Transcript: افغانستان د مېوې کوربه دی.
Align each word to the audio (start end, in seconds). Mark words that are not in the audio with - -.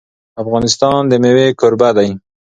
افغانستان 0.41 1.01
د 1.07 1.13
مېوې 1.23 1.47
کوربه 1.59 1.89
دی. 1.97 2.09